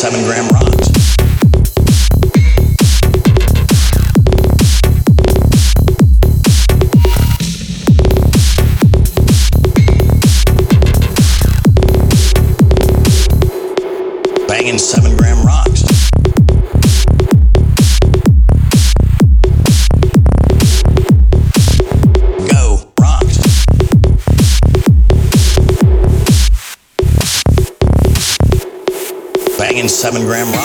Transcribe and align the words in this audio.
seven 0.00 0.24
gram 0.24 0.59
seven 30.10 30.26
gram 30.26 30.59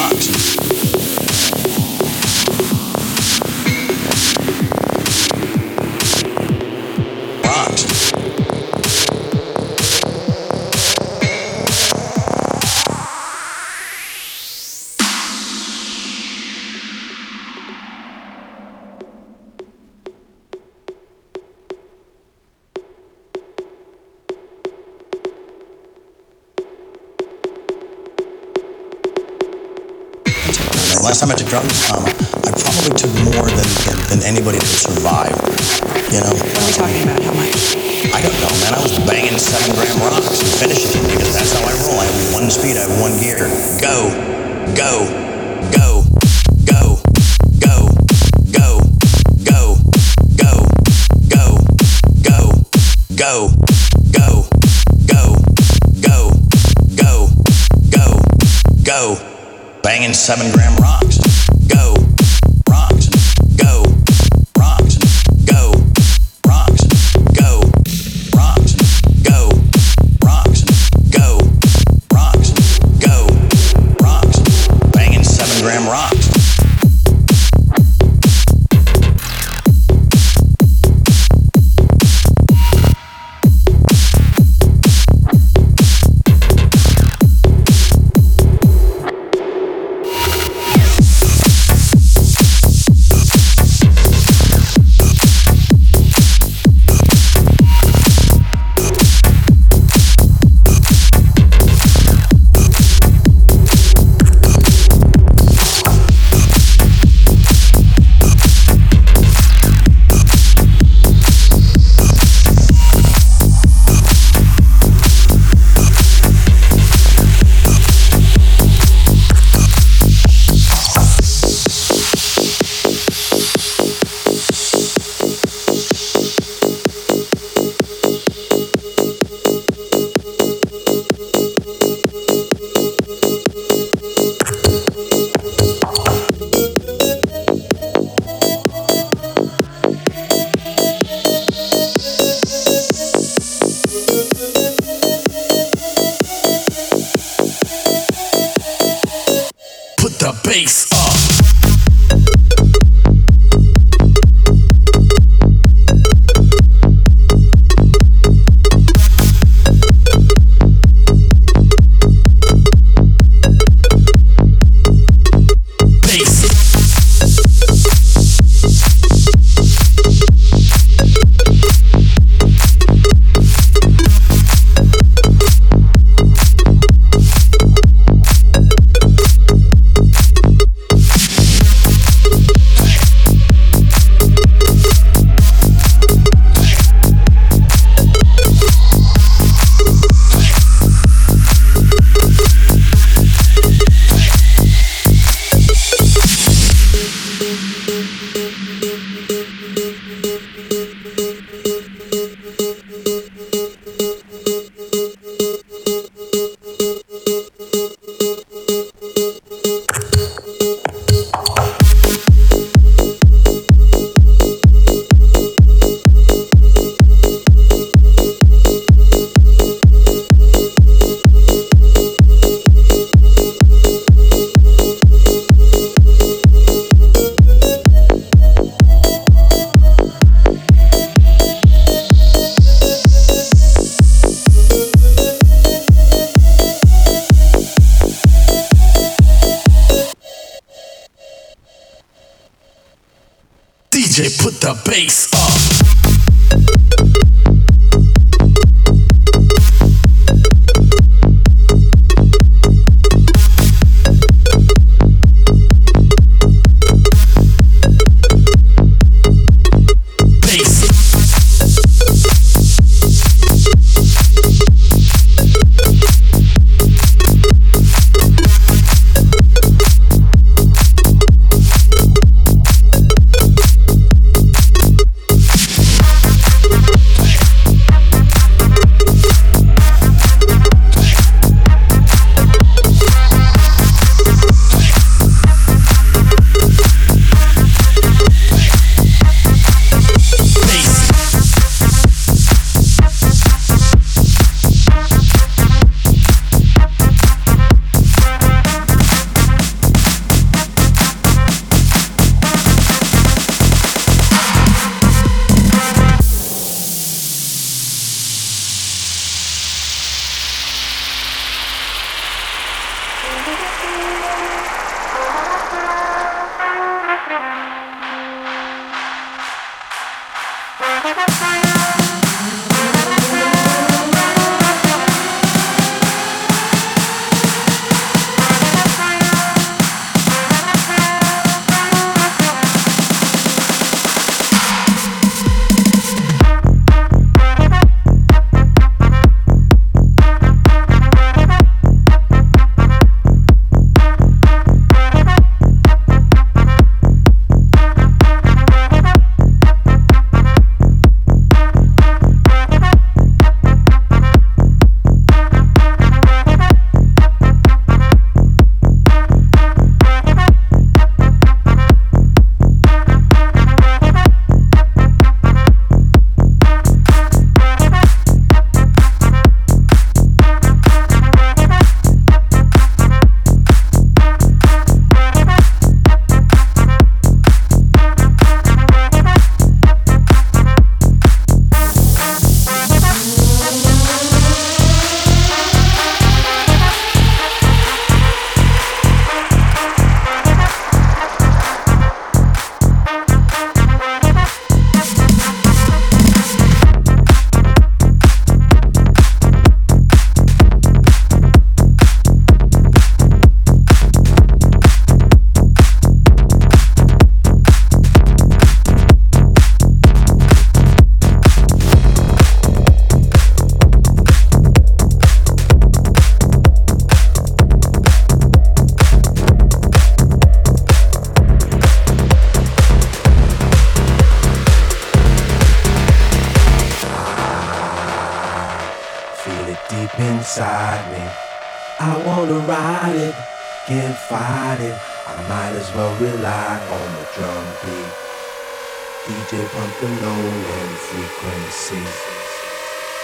still 439.56 439.88
the 440.02 440.08
low 440.22 440.36
end 440.36 440.98
frequencies. 440.98 442.18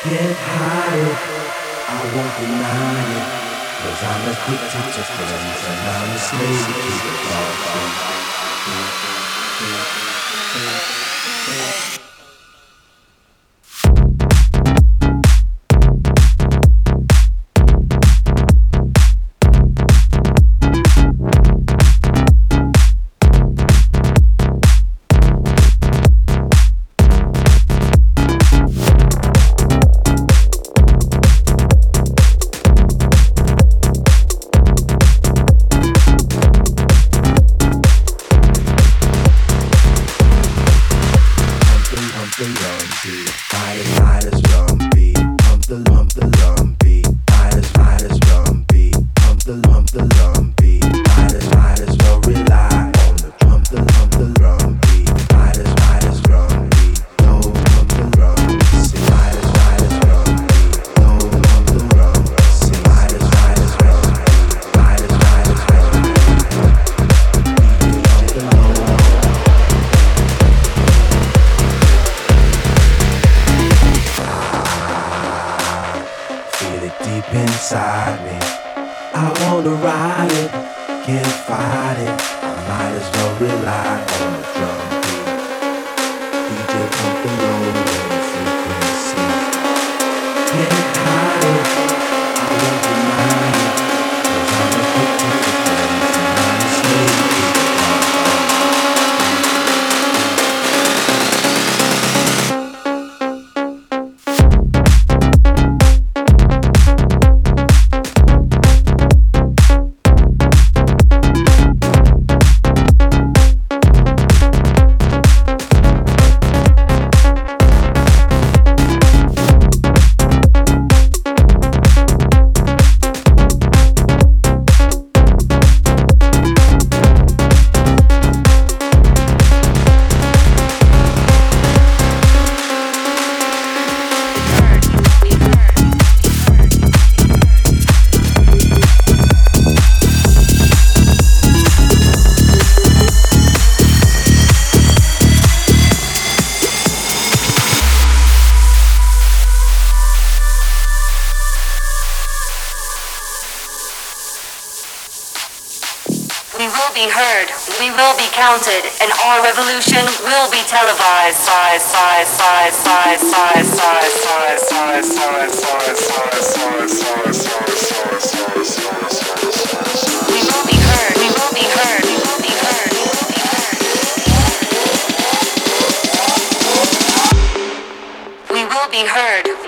Get 0.04 0.36
higher, 0.38 1.12
I 1.88 2.00
won't 2.16 2.34
deny 2.40 3.04
it. 3.18 3.26
Cause 3.82 4.02
I'm 4.04 4.24
addicted 4.32 4.88
to 4.96 5.04
friends 5.04 5.62
and 5.68 5.82
I'm 5.90 6.10
a 6.10 6.18
slave 6.18 6.68
to 6.68 6.92
the 7.04 7.14
dark. 11.96 12.01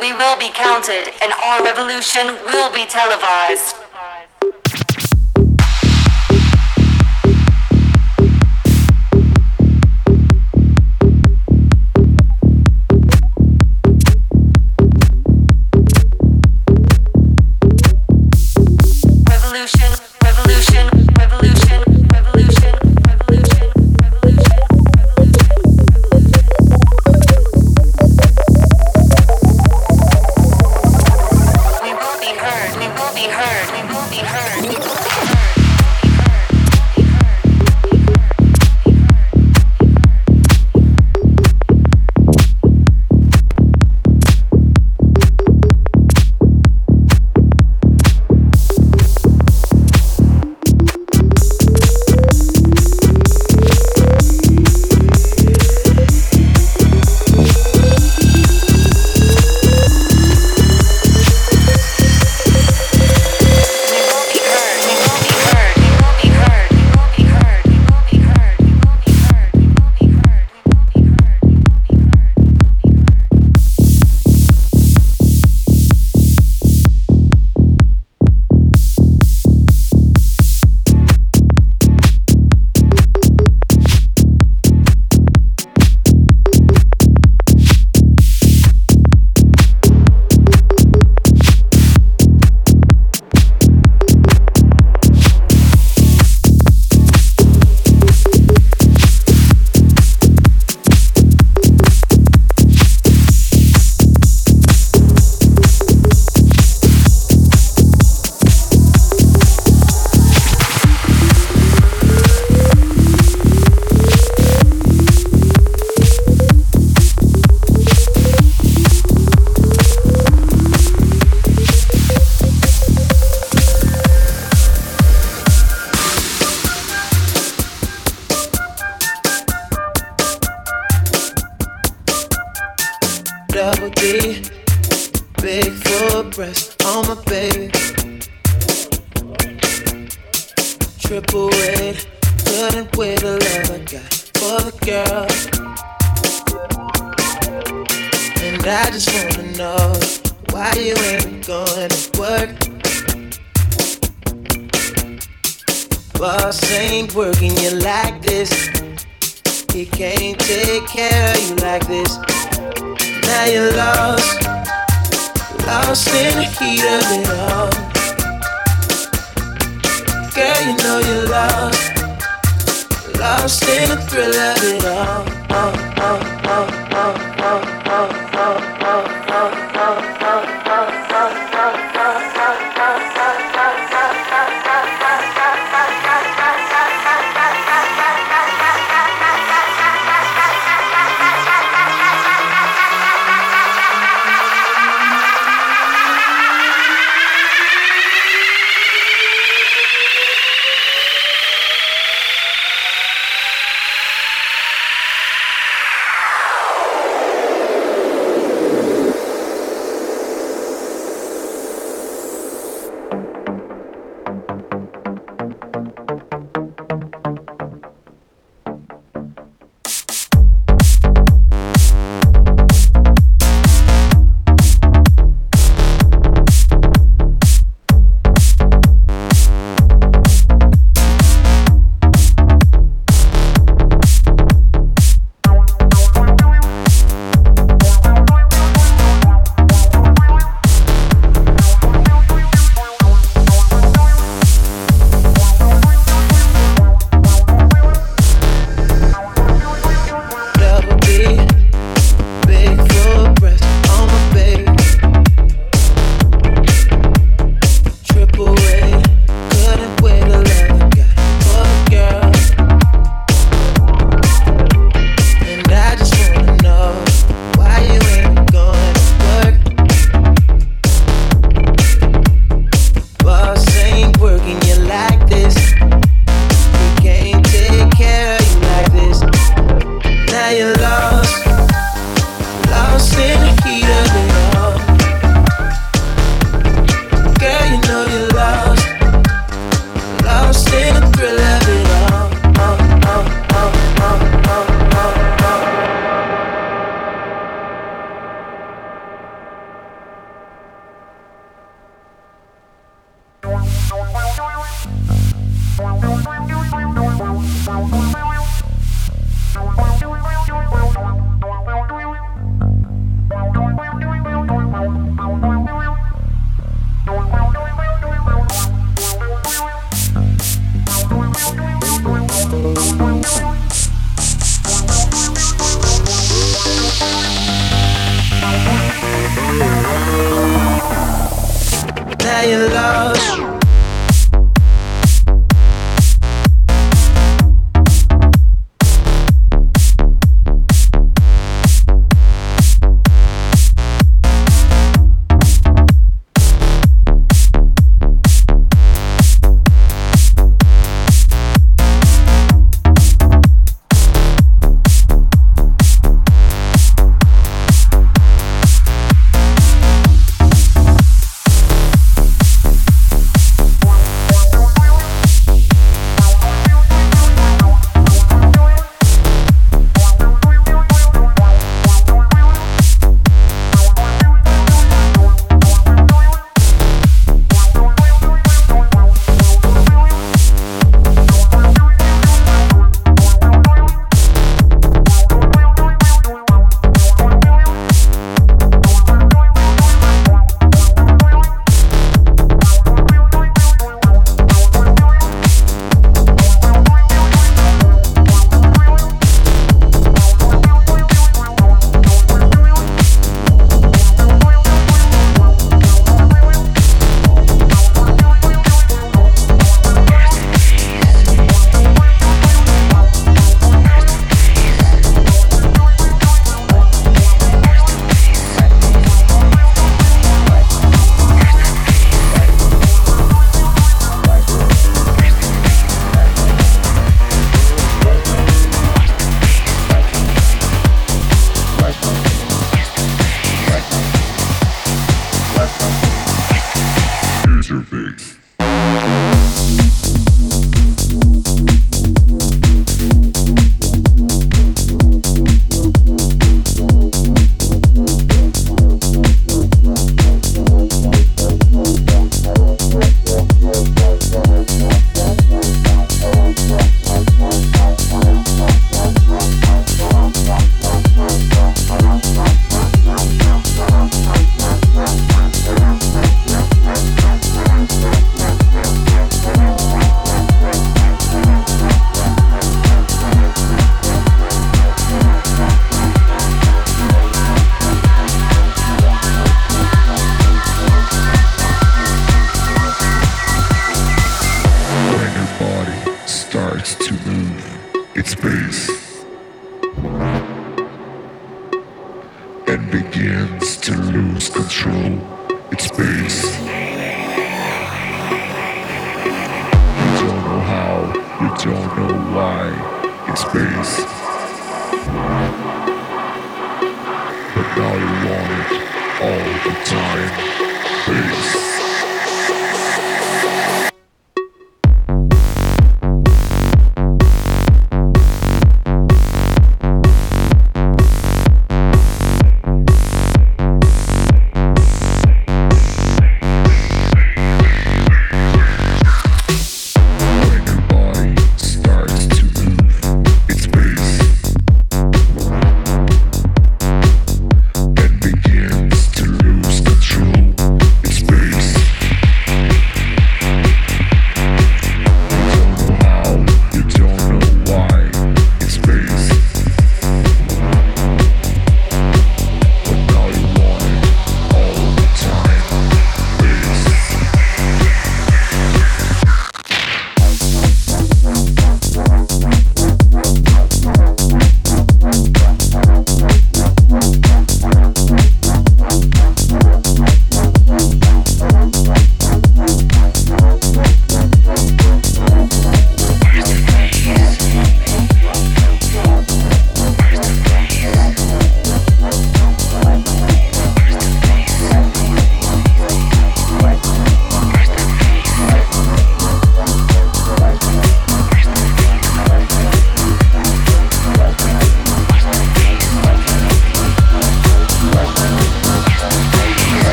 we 0.00 0.12
will 0.12 0.36
be 0.38 0.50
counted, 0.50 1.12
and 1.22 1.32
our 1.44 1.64
revolution 1.64 2.26
will 2.46 2.72
be 2.72 2.86
televised. 2.86 3.85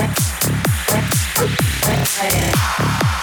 Hey, 0.00 0.06
hey, 0.88 1.54
hey, 1.84 2.52
hey. 2.54 3.19